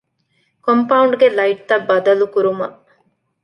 ކޮމްޕައުންޑްގެ 0.65 1.27
ލައިޓްތައް 1.37 1.85
ބަދަލުކުރުމަށް 1.89 2.77